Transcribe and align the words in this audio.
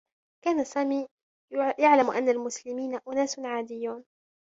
كان 0.45 0.63
سامي 0.63 1.07
يعلم 1.79 2.11
أنّ 2.11 2.29
المسلمين 2.29 2.99
أناس 3.07 3.39
عاديّون. 3.39 4.03